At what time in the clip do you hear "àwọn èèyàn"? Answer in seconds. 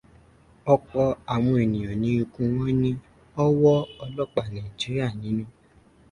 1.33-1.97